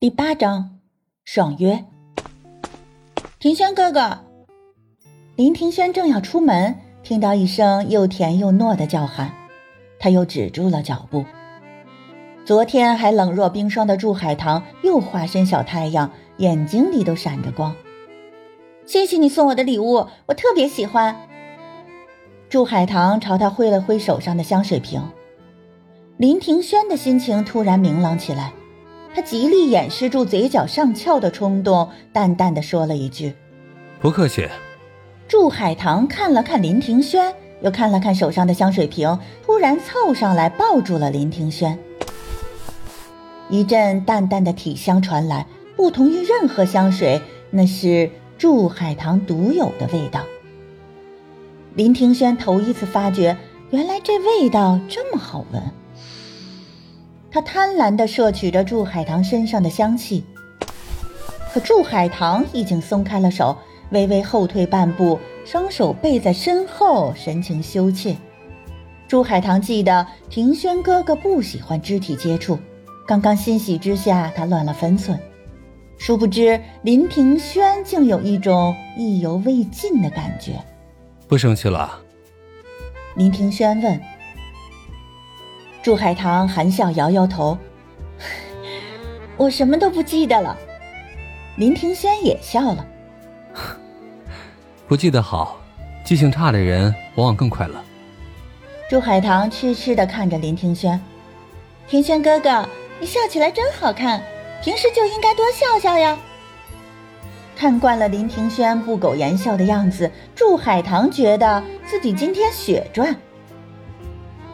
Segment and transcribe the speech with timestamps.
[0.00, 0.78] 第八章，
[1.24, 1.84] 爽约。
[3.40, 4.20] 庭轩哥哥，
[5.34, 9.34] 林庭轩正要出门，听到一声又甜又糯的叫喊，
[9.98, 11.24] 他又止住了脚步。
[12.44, 17.74] 昨天还冷若冰霜的祝海棠又化身小太阳，眼睛里都闪着光。
[18.86, 21.16] 谢谢你送我的礼物，我特别喜欢。
[22.48, 25.02] 祝海棠朝他挥了挥手上的香水瓶。
[26.18, 28.52] 林庭轩的心情突然明朗起来。
[29.14, 33.34] 他极力掩饰住嘴角上翘的冲动，淡淡的说了一句
[34.00, 34.48] ：“不客气。”
[35.28, 41.78] 祝海棠看了看林庭轩，又看了看手上的香水瓶，突然凑上来抱住了林庭轩。
[43.50, 45.46] 一阵淡淡的体香传来，
[45.76, 50.20] 不同于任何香水，那是祝海棠独有的味道。
[51.74, 53.36] 林庭轩头一次发觉，
[53.70, 55.62] 原来这味道这么好闻。
[57.30, 60.24] 他贪婪地摄取着祝海棠身上的香气，
[61.52, 63.56] 可祝海棠已经松开了手，
[63.90, 68.16] 微微后退半步，双手背在身后，神情羞怯。
[69.06, 72.58] 祝海棠记得庭轩哥哥不喜欢肢体接触，
[73.06, 75.18] 刚刚欣喜之下，他乱了分寸，
[75.98, 80.52] 殊不知林庭轩竟有一种意犹未尽的感觉。
[81.26, 82.00] 不生气了？
[83.16, 84.00] 林庭轩问。
[85.82, 87.56] 祝海棠含笑摇摇头
[89.38, 90.56] ：“我什么都不记得了。”
[91.56, 92.86] 林庭轩也笑了
[94.86, 95.58] ：“不记得好，
[96.04, 97.74] 记性差的人往往更快乐。”
[98.90, 101.00] 祝海棠痴痴的看着林庭轩
[101.88, 102.68] ：“庭轩哥哥，
[103.00, 104.22] 你笑起来真好看，
[104.62, 106.18] 平时就应该多笑笑呀。”
[107.56, 113.14] 看惯了林庭轩不苟言笑的样子，祝海棠觉得自己今天血赚。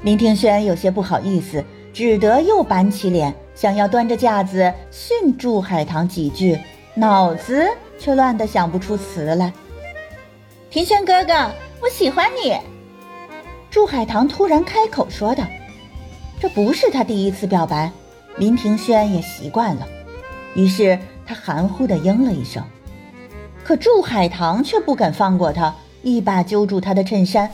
[0.05, 6.59] 林庭轩有些不好意思，只得又板起脸，想要端着架子训祝海棠几句，
[6.95, 7.67] 脑子
[7.99, 9.51] 却乱得想不出词来。
[10.69, 11.33] 庭轩哥哥，
[11.81, 12.55] 我喜欢你。
[13.71, 15.43] 祝海棠突然开口说道
[16.39, 17.91] ：“这不是他第一次表白，
[18.37, 19.89] 林庭轩也习惯了。”
[20.55, 22.63] 于是他含糊地应了一声，
[23.65, 27.51] 可祝海棠却不肯放过他，一把揪住他的衬衫。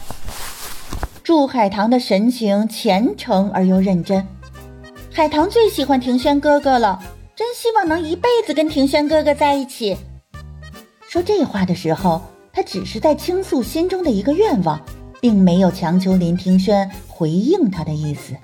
[1.31, 4.27] 祝海棠的神情虔诚而又认真，
[5.13, 7.01] 海棠最喜欢庭轩哥哥了，
[7.37, 9.97] 真希望能一辈子跟庭轩哥哥在一起。
[11.09, 12.21] 说这话的时候，
[12.53, 14.81] 他只是在倾诉心中的一个愿望，
[15.21, 18.35] 并没有强求林庭轩回应他的意思。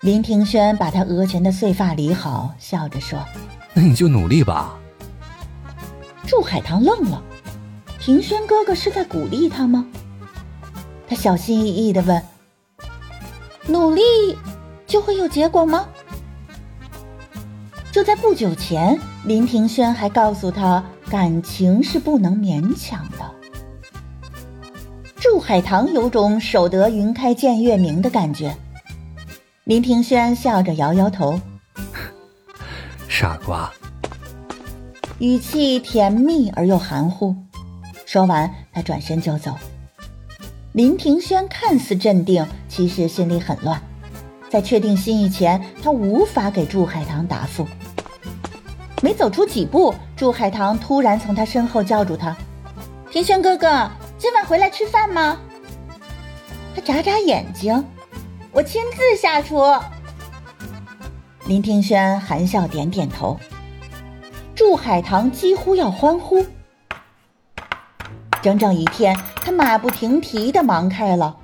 [0.00, 3.16] 林庭轩把他额前的碎发理好，笑着说
[3.74, 4.76] ：“那你就努力吧。”
[6.26, 7.22] 祝海棠愣了，
[8.00, 9.86] 庭轩哥哥是在鼓励他吗？
[11.06, 12.20] 他小心翼翼地问
[13.68, 14.02] ：“努力
[14.86, 15.86] 就会有结果吗？”
[17.92, 23.18] 就在不久前，林庭轩还告诉他，感情是不能勉强的。
[25.16, 28.54] 祝海棠有种守得云开见月明的感觉。
[29.64, 31.40] 林庭轩笑着摇摇头：
[33.08, 33.70] “傻瓜。”
[35.20, 37.34] 语气甜蜜而又含糊。
[38.04, 39.56] 说完，他转身就走。
[40.74, 43.80] 林庭轩看似镇定，其实心里很乱。
[44.50, 47.64] 在确定心意前，他无法给祝海棠答复。
[49.00, 52.36] 没走出几步，祝海棠突然从他身后叫住他
[53.08, 55.38] ：“庭轩哥哥，今晚回来吃饭吗？”
[56.74, 57.84] 他眨眨眼睛
[58.50, 59.62] ：“我亲自下厨。”
[61.46, 63.38] 林庭轩含笑点点头。
[64.56, 66.44] 祝海棠几乎要欢呼。
[68.44, 71.34] 整整一天，他马不停蹄地忙开了，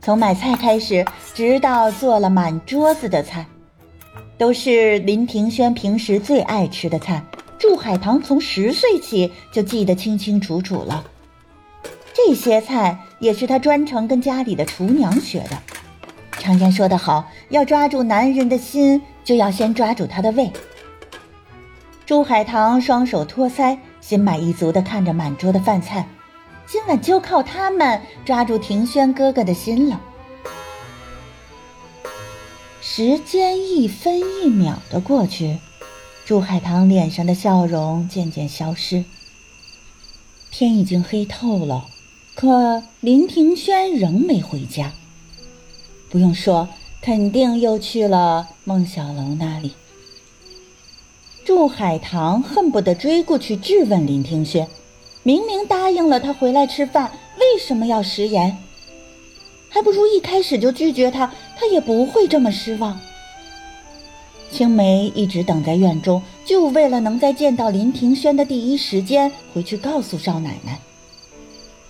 [0.00, 1.04] 从买菜开始，
[1.34, 3.44] 直到做了满桌子的菜，
[4.38, 7.20] 都是林庭轩平时最爱吃的菜。
[7.58, 11.02] 祝海棠从十岁起就记得清清楚楚了，
[12.12, 15.58] 这些菜也是他专程跟家里的厨娘学的。
[16.38, 20.48] 常言说得好，要抓住男人的心，就要先抓住他的胃。
[22.06, 26.06] 祝海棠双手托腮，心满意足地看着满桌的饭菜。
[26.66, 30.00] 今晚就靠他们抓住庭轩哥哥的心了。
[32.80, 35.58] 时间一分一秒的过去，
[36.24, 39.04] 祝海棠脸上的笑容渐渐消失。
[40.50, 41.86] 天已经黑透了，
[42.34, 44.92] 可林庭轩仍没回家。
[46.10, 46.68] 不用说，
[47.02, 49.74] 肯定又去了孟小楼那里。
[51.44, 54.68] 祝海棠恨不得追过去质问林庭轩。
[55.26, 58.58] 明明答应了他回来吃饭，为什么要食言？
[59.70, 63.00] 还不如一开始就拒绝他，他也不会这么失望。
[64.50, 70.78] 青梅一直等在院中，就为了能在见到林庭轩的第一时间回去告诉少奶奶。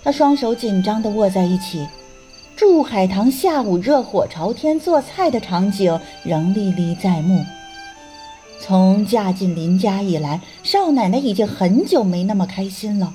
[0.01, 1.85] 她双手紧张地握在一起，
[2.55, 7.43] 祝海棠下午热火朝天做菜的场景仍历历在目。
[8.61, 13.13] 从嫁进林家以来，少奶奶已经很久没那么开心了。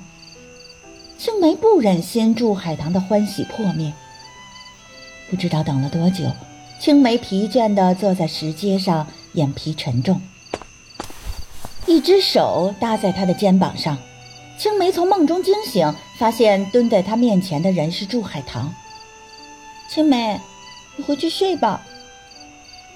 [1.21, 3.93] 青梅不忍心祝海棠的欢喜破灭，
[5.29, 6.25] 不知道等了多久，
[6.79, 10.19] 青梅疲倦地坐在石阶上，眼皮沉重，
[11.85, 13.95] 一只手搭在她的肩膀上。
[14.57, 18.73] 青梅从梦中惊醒，发现蹲在她面前的人是祝海棠。
[19.91, 20.41] 青梅，
[20.95, 21.83] 你回去睡吧。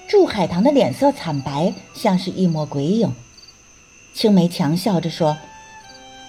[0.07, 3.13] 祝海棠的脸色惨白，像是一抹鬼影。
[4.15, 5.37] 青梅强笑着说：“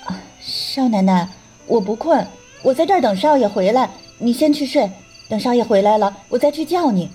[0.05, 1.31] 啊，少奶奶，
[1.67, 2.27] 我不困，
[2.63, 3.91] 我在这儿等少爷回来。
[4.19, 4.91] 你先去睡，
[5.29, 7.11] 等少爷回来了，我再去叫你。”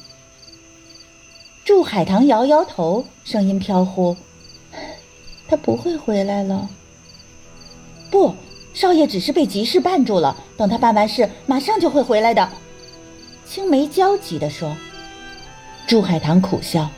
[1.65, 4.15] 祝海棠摇摇头，声音飘忽
[5.47, 6.69] ：“他不会回来了。
[8.09, 8.35] 不，
[8.73, 12.49] 少爷只是被急事绊住了，等他办完事，马上就会回来的。”
[13.47, 14.75] 青梅焦急地说。
[15.87, 16.89] 祝海棠苦笑：“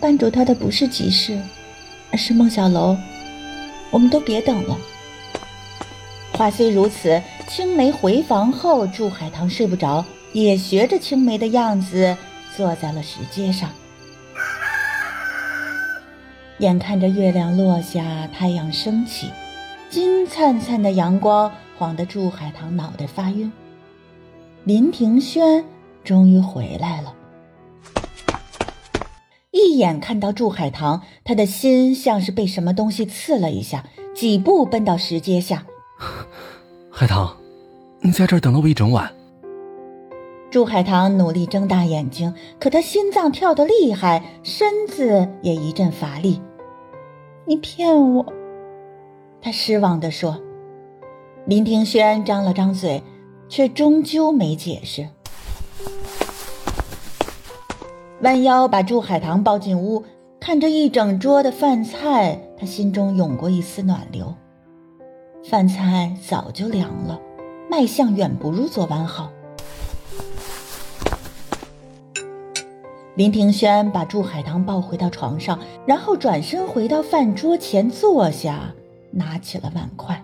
[0.00, 1.40] 绊住他的不是急事，
[2.10, 2.96] 而是孟小楼。
[3.90, 4.78] 我们都别等了。”
[6.38, 12.16] 话虽如此，青梅回房后，祝海棠睡不着，也学着青梅的样子
[12.56, 13.68] 坐在了石阶上。
[16.60, 19.30] 眼看着月亮落下，太阳升起，
[19.90, 23.50] 金灿灿的阳光晃得祝海棠脑袋发晕。
[24.62, 25.64] 林庭轩
[26.04, 27.12] 终于回来了。
[29.50, 35.64] 一眼看到祝海棠，他的心像是被什么东西刺了一下，几步奔到石阶下。
[37.00, 37.30] 海棠，
[38.00, 39.08] 你在这儿等了我一整晚。
[40.50, 46.42] 祝海棠努力睁大眼睛，可他心脏跳得厉害，身子也一阵乏力。
[47.46, 48.26] 你骗我！
[49.40, 50.42] 他失望地说。
[51.46, 53.00] 林庭轩张了张嘴，
[53.48, 55.08] 却终究没解释。
[58.22, 60.02] 弯腰把祝海棠抱进屋，
[60.40, 64.34] 看着一整桌的饭菜，他心中涌过一丝暖流。
[65.48, 67.18] 饭菜早就凉了，
[67.70, 69.32] 卖相远不如昨晚好。
[73.14, 78.74] 林庭轩把祝海棠抱回到床上，然后转身回到饭桌前坐下，
[79.10, 80.22] 拿起了碗筷。